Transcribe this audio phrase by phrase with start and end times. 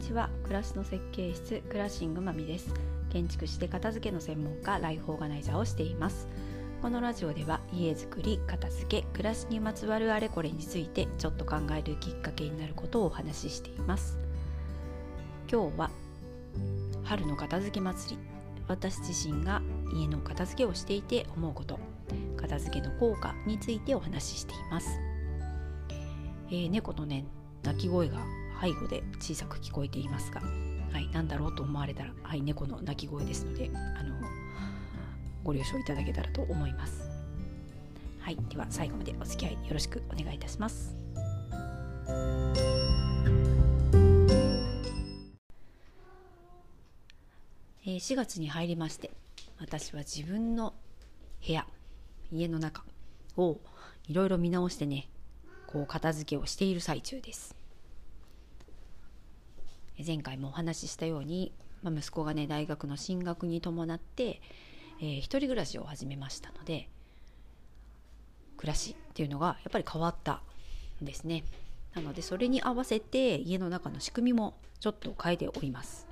[0.00, 0.30] ちは。
[0.42, 2.72] 暮らしの設計室クラッシングまみです。
[3.10, 6.26] 建築士で片付けの専門家ライフオーガナイザーをしています。
[6.80, 14.18] このラジオでは家づくり片付け暮らしにまつわるあれこれについてちょっと考えるきっかけになることをお話ししています。
[15.50, 15.90] 今日は
[17.04, 18.40] 春の片付け祭り。
[18.68, 19.60] 私自身が
[19.92, 21.80] 家の片付けをしていて思うこと
[22.36, 25.00] 片付けの効果についてお話ししています、
[26.50, 27.24] えー、猫のね
[27.64, 28.18] 鳴き声が
[28.60, 30.42] 背後で小さく聞こえていますが、
[30.92, 34.14] はい、何だろうと思われたら、はい、猫の鳴き声ですのであの
[35.42, 37.08] ご了承いただけたらと思います。
[38.20, 40.94] はい、では最後までお付き合いよろしくお願いいたします。
[47.82, 49.10] えー、4月に入りまして
[49.58, 50.74] 私は自分の
[51.46, 51.66] 部屋
[52.30, 52.84] 家の中
[53.38, 53.58] を
[54.06, 55.08] いろいろ見直してね
[55.66, 57.59] こう片付けをしている最中です。
[60.06, 64.40] 前回もお話ししたように、まあ、息子がね大学の進学に伴って、
[65.00, 66.88] えー、一人暮らしを始めましたので
[68.56, 70.42] 暮らしっていうのがやっぱり変わった
[71.02, 71.44] んですね。
[71.94, 76.06] なのでそれに合わせて家の中の仕組みもちょっと変えております。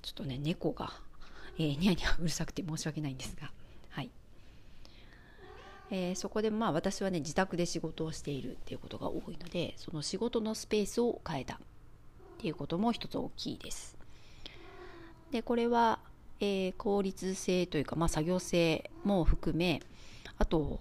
[0.00, 0.92] ちょっとね猫が、
[1.58, 3.50] えー、ニャニャうるさくて申し訳ないんですが。
[5.94, 11.58] えー、そこでまあ私はね自宅で仕事をしているっていうことが多いのでその仕事のスペースを変えたっ
[12.38, 13.98] ていうことも一つ大きいです。
[15.30, 15.98] でこれは、
[16.40, 19.82] えー、効率性というか、まあ、作業性も含め
[20.38, 20.80] あと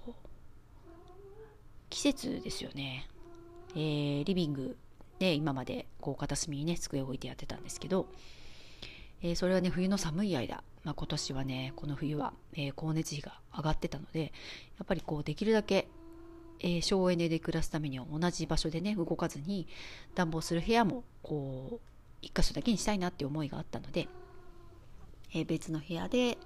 [1.90, 3.08] 季節ですよね、
[3.76, 4.78] えー、リビング
[5.20, 8.08] で今までこう片隅にね机を置いてやってたんですけど、
[9.22, 14.28] えー、それはね冬の寒い間まあ、今年はねこの冬は、えー、光熱費が上がってたのでや
[14.84, 15.88] っぱりこうできるだけ、
[16.60, 19.68] えー、省エネで暮らすためには同じ場所でね動かずに
[20.16, 21.80] 暖房する部屋もこう
[22.22, 24.08] 一箇所だけにしたいなっていう思いがあったので、
[25.34, 26.38] えー、別の部屋で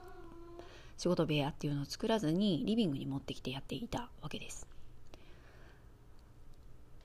[0.97, 4.68] 仕事部屋っていうのを作らずにリビングに持ってきてやっていたわけです。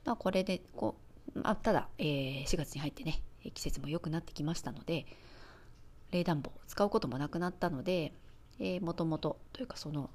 [0.05, 0.95] まあ、これでこ
[1.35, 3.21] う、まあ、ただ、えー、4月に入ってね
[3.53, 5.05] 季節も良くなってきましたので、
[6.11, 8.13] 冷暖房を使うこともなくなったので、
[8.59, 10.09] え、もともとというかその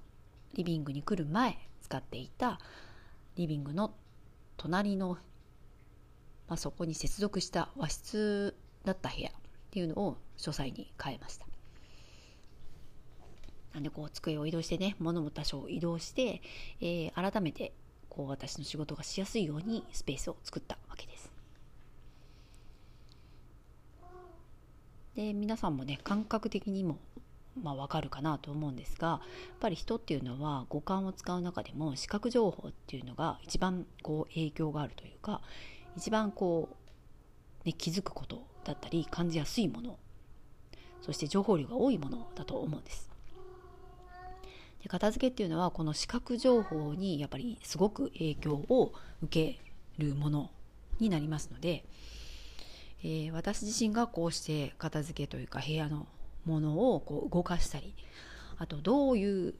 [0.55, 2.61] リビングに来る前使っていた
[3.37, 3.95] リビングの
[4.57, 5.19] 隣の、
[6.49, 9.33] まあ、そこに接続した和室だった部屋っ
[9.71, 11.47] ていうのを書斎に変えました。
[13.75, 16.41] なんでこう机を移動してね物も多少移動して、
[16.81, 17.75] えー、改めて
[18.09, 21.16] こう私の仕事がしやすいようにスペースを作ったわけです。
[25.17, 26.99] で皆さんもね感覚的にも
[27.63, 29.21] まあ、わかるかなと思うんですがやっ
[29.61, 35.41] ぱり人っていうのは五感を使う中でも視覚情報っていうのが一番こう影響があるというか
[35.97, 36.69] 一番こ
[37.65, 39.99] う、ね、気づくことだったり感じやすいもの
[41.01, 43.11] そして情報量が多いものだと思うんです。
[44.83, 49.61] で片付けっていうのはこの視覚情報にやっぱりすごく影響を受け
[50.03, 50.51] るもの
[50.99, 51.85] になりますので
[53.03, 56.07] えー、私自身がこうして片付けというか部屋の
[56.45, 57.95] ものをこう動かしたり
[58.59, 59.55] あとどういう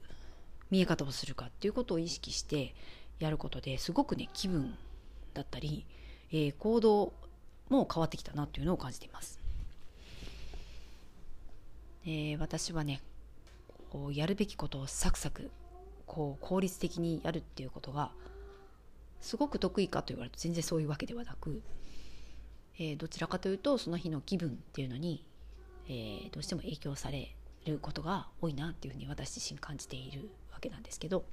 [0.71, 2.73] 見え方をするかっていうことを意識して
[3.19, 4.75] やることですごくね気分
[5.33, 5.85] だったり、
[6.31, 7.13] えー、行動
[7.69, 9.39] も変わってきたなっていうのを感じています。
[12.05, 13.01] えー、私はね
[13.89, 15.51] こうやるべきことをサクサク
[16.05, 18.11] こう効率的にやるっていうことが
[19.19, 21.61] すごく得意かと言われると全然そういうわけではなく
[22.79, 25.23] えー、どちらかというとその日の気分っていうのに、
[25.87, 31.25] えー、どうしても影響されることが多いなっていうふうに私自身感じているわけなんですけど、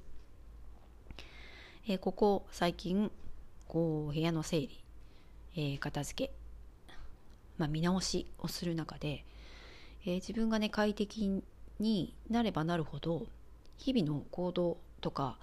[1.87, 3.11] えー、ここ最近
[3.69, 4.85] こう部屋の整理、
[5.57, 6.33] えー、片付け、
[7.59, 9.25] まあ、見直しをする中で、
[10.07, 11.43] えー、自分がね快適
[11.79, 13.27] になればなるほど
[13.77, 15.39] 日々の行動とか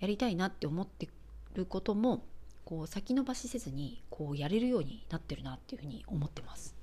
[0.00, 1.08] やりたいなって思って
[1.54, 2.24] ることも
[2.66, 6.74] こう先延ばしせずにこうやれるようになってるなっていうふうに思ってます。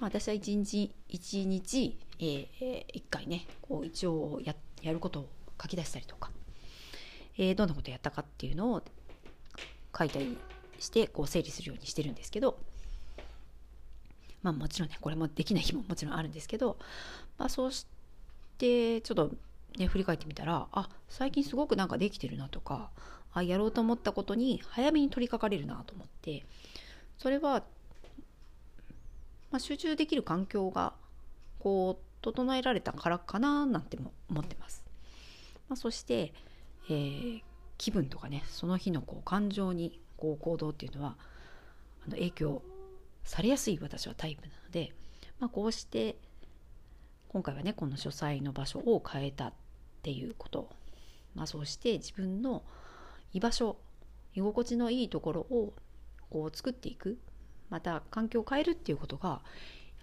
[0.00, 5.28] 私は一日一日、えー、1回ねこう一応ややることを
[5.62, 6.32] 書き出したりとか、
[7.38, 8.82] えー、どんなことやったかっていうのを
[9.96, 10.36] 書いたり
[10.80, 12.58] してこう整理するようにしてるんですけど
[14.42, 16.76] まあもちろんねこれもできない日ももちろんあるんですけど、
[17.38, 17.86] まあ、そうし
[18.58, 19.30] てちょっと
[19.78, 22.90] ね振り返ってみたらあ最近すごくなんかできてるなとか
[23.38, 26.46] あやろうと思ったことに早めに取り掛かれるなと思って
[27.18, 27.64] それは、
[29.50, 30.94] まあ、集中できる環境が
[31.58, 34.84] こう整えられたからかななんても思ってます。
[35.68, 36.32] まあ、そして、
[36.88, 37.42] えー、
[37.76, 41.16] 気分とかねその日のこう感情にこう行動っていうのは
[42.06, 42.62] あの影響
[43.24, 44.92] されやすい私はタイプなので、
[45.40, 46.16] まあ、こうして
[47.28, 49.52] 今回はねこの書斎の場所を変えたっ
[50.02, 50.70] ていうこと、
[51.34, 52.62] まあ、そうして自分の
[53.32, 53.76] 居場所
[54.34, 55.74] 居心地のいいところを
[56.30, 57.18] こう作っていく
[57.70, 59.36] また環境を変えるっていうことがや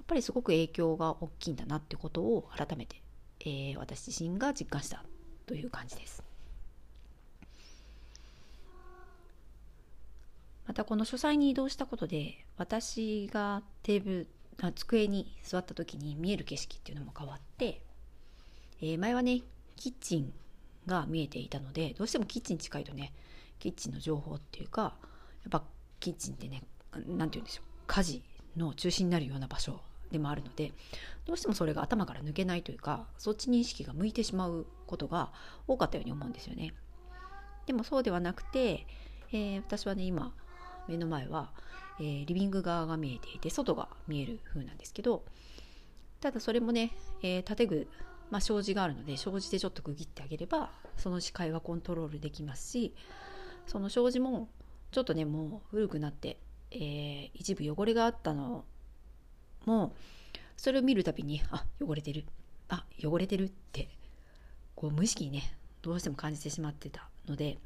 [0.04, 3.02] っぱりすごく影響が大きいんだなってことを改めて、
[3.42, 5.04] えー、私自身が実感した
[5.46, 6.24] という感じです。
[10.66, 14.28] またこの書斎に移動したことで私がテーブル
[14.62, 17.82] あ机に座った時に見える景色っていうのも変わって、
[18.82, 19.42] えー、前はね
[19.76, 20.34] キッチン
[20.86, 23.14] が見えていたのでどうしてもキッチン近いとね
[23.60, 24.90] キッチンの情報っていうかや
[25.48, 25.64] っぱ
[26.00, 26.64] キッチンってね
[26.94, 28.24] 何て言うんでしょう家事
[28.58, 29.82] の中心になるような場所
[30.12, 30.72] でもあるので
[31.26, 35.32] どうしてもそれが頭から抜けないというかそっちに意識が向いてしまうことが
[35.68, 36.74] 多かったように思うんですよね。
[37.66, 38.86] でもそうではなくて、
[39.32, 40.34] えー、私はね今
[40.88, 41.52] 目の前は、
[42.00, 45.24] えー、リビング側が見えていて外が見える風なんですけど
[46.20, 46.92] ただそれもね、
[47.22, 47.88] えー、建具、
[48.32, 52.96] まあ、障子があるので障子でちょっと区切ってあげればその視界はコントロールできますし
[53.68, 54.50] その障子も
[54.92, 56.38] ちょっとねもう古くなって、
[56.72, 58.66] えー、一部汚れがあったの
[59.66, 59.94] も
[60.58, 62.26] それを見るたびにあ汚れてる
[62.70, 63.90] あ汚れてるって
[64.76, 67.58] こう無意識にねどうしても感じてしまってたので、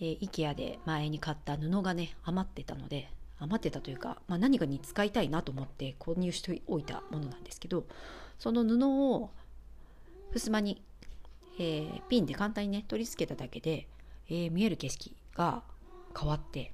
[0.00, 3.08] えー、IKEA で前に買った布がね余ってたので
[3.38, 7.84] 余ってたというか、まあ、何かに使いたいなと思って購入しておいたものなんですけど
[8.38, 9.30] その布を
[10.32, 10.82] 襖に、
[11.58, 13.86] えー、ピンで簡単にね取り付けただけで、
[14.28, 15.62] えー、見える景色が
[16.18, 16.72] 変わって、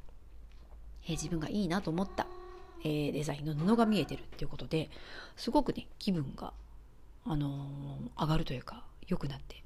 [1.04, 2.26] えー、自分がいいなと思った、
[2.84, 4.90] えー、デザインの布が見えてるっていうことで
[5.36, 6.52] すごくね気分が、
[7.26, 9.62] あのー、上がるというか良くなって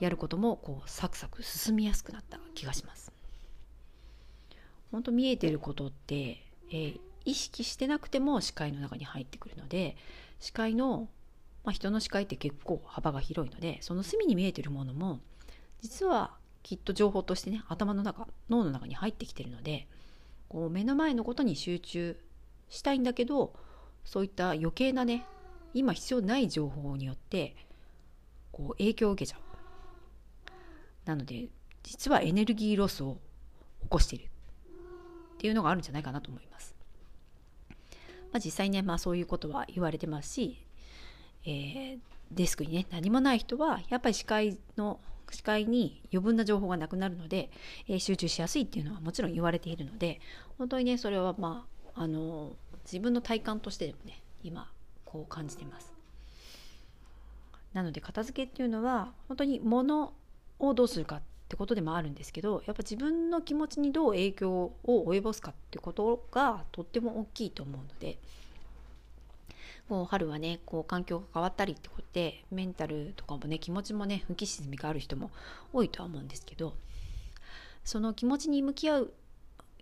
[0.00, 3.17] やることもこうサクサク進みやすくなった気がします。
[4.90, 9.96] 本当見えてることって、えー、意識してなくても視界の中に入ってくるので
[10.40, 11.08] 視界の、
[11.64, 15.20] まあ、人の視界って結構幅が広いのでその隅に見えてるものも
[15.80, 16.32] 実は
[16.62, 19.86] きっと情報としてね頭の中脳の中に入ってきてるので
[20.48, 22.18] こう目の前のことに集中
[22.68, 23.54] したいんだけど
[24.04, 25.26] そういった余計なね
[25.74, 27.54] 今必要ない情報によって
[28.52, 29.40] こう影響を受けちゃう。
[31.04, 31.48] なので
[31.82, 33.18] 実はエネルギーロスを
[33.82, 34.30] 起こしている
[35.38, 36.74] っていうのがあるんじゃないかなと思います。
[38.32, 40.58] まあ、実際ね、まあ、そういうことは言われてますし、
[41.44, 41.98] えー、
[42.32, 44.98] デスクにね何もない人はやっぱり視界の
[45.30, 47.50] 視界に余分な情報がなくなるので、
[47.86, 50.20] えー、集中しやすいっていうのはもちろん言われているので
[50.58, 54.70] 本当にねそれはまああの自分の体感としてでもね今
[55.04, 55.92] こう感じてます。
[57.72, 60.12] なので片付けっていうのは本当に物
[60.58, 68.18] をどうするかっってことでもあるんですけどやっぱ自分の気持ちにどう影響を及ぼすかってことがとっても大きいと思うので
[69.88, 75.30] もう春はねこう環境が変わったりってことでメンタルとかもね気持ちもね浮き沈みがある人も
[75.72, 76.74] 多いとは思うんですけど
[77.82, 79.12] その気持ちに向き合う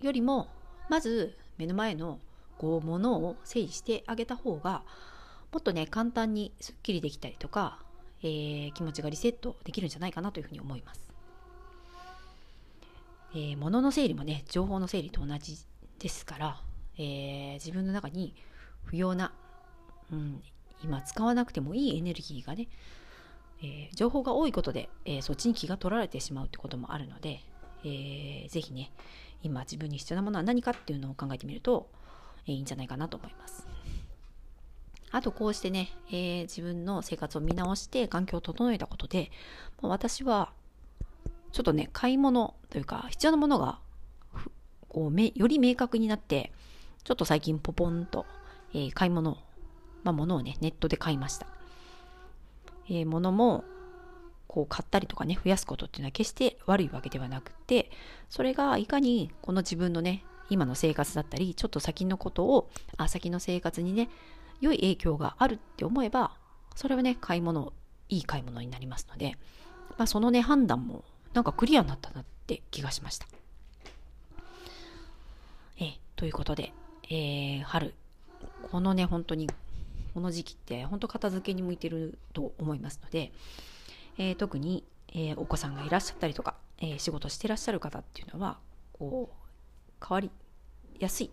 [0.00, 0.46] よりも
[0.88, 2.20] まず目の前の
[2.58, 4.82] こうものを整理してあげた方が
[5.52, 7.80] もっとね簡単にすっきりできたりとか、
[8.22, 11.15] えー、気持ちがリセットできるんじゃないかなというふうに思います。
[13.34, 15.58] えー、物の整理もね情報の整理と同じ
[15.98, 16.60] ですから、
[16.98, 18.34] えー、自分の中に
[18.84, 19.32] 不要な
[20.12, 20.42] うん、
[20.84, 22.68] 今使わなくてもいいエネルギーがね、
[23.60, 27.40] えー、情報が多いことで、えー、そっちに気が取られてしまうってこともあるので、
[27.84, 28.92] えー、ぜひね
[29.42, 31.88] 今自分に必要なものは何かっていうのを考えてみると、
[32.46, 33.66] えー、いいんじゃないかなと思います。
[35.12, 39.30] あとこうしてね、えー、自分の生活を見直して環境を整えたことで
[39.80, 40.52] 私は
[41.56, 43.80] ちょっとね買い物というか必要なものが
[44.88, 46.52] こうより明確になって
[47.02, 48.26] ちょっと最近ポポンと、
[48.72, 49.38] えー、買い物
[50.06, 51.48] まあ、物をね、ネットで買いました。
[52.88, 53.64] えー、物も、
[54.46, 57.90] こう買ったりとかね、増やすことっていうのは決して悪いわけではなくて、
[58.30, 64.08] それがいかにこの自分のね、今の生活だったり、ちょっと先のことを、あ、先の生活にね、
[64.60, 66.36] 良い影響があるって思えば、
[66.76, 67.72] それはね、買い物、
[68.08, 69.36] いい買い物になりますので、
[69.98, 71.04] まあ、そのね、判断も
[71.36, 73.26] なんかクリアになったなって気がしました。
[75.78, 76.72] え、ということで、
[77.10, 77.92] えー、春、
[78.72, 79.46] このね、本当に
[80.14, 83.32] この時期って本当片付けに向いてると思いますので、
[84.16, 88.56] えー、特に、えー、お子さんがいらっしゃったりとか、えー、仕事してらっしゃる方っていうのは
[88.94, 90.30] こう変わり
[90.98, 91.30] やすい、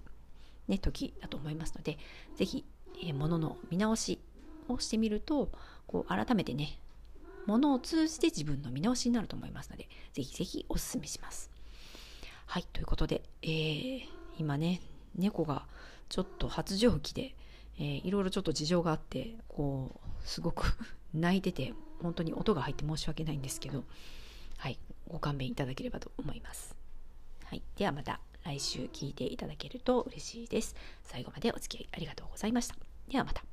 [0.67, 1.97] ね、時だと思いますので
[2.35, 2.65] 是非、
[3.01, 4.19] えー、物の見直し
[4.67, 5.49] をしてみると
[5.87, 6.77] こう改めてね
[7.45, 11.51] 物を通じて自分の見直しになると思いますので是非是非おすすめします。
[12.45, 14.01] はいということで、えー、
[14.37, 14.81] 今ね
[15.15, 15.65] 猫が
[16.09, 17.35] ちょっと発情期で、
[17.79, 20.77] えー、いろいろちょっと事情があってこうすごく
[21.13, 23.83] 泣いてて本当に音が入って申し訳ないんですけど
[24.57, 26.75] はいご勘弁いただければと思います。
[27.45, 30.75] はい、ではまた来週聞いていただけると嬉しいです。
[31.03, 32.75] 最後までお付き合いありがとうございました。
[33.07, 33.52] ではまた。